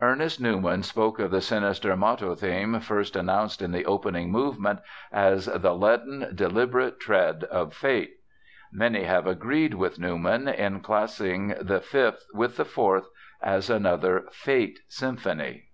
[0.00, 4.80] Ernest Newman spoke of the sinister motto theme first announced in the opening movement
[5.12, 8.16] as "the leaden, deliberate tread of fate."
[8.72, 13.08] Many have agreed with Newman in classing the Fifth with the Fourth
[13.40, 15.66] as another "fate" symphony.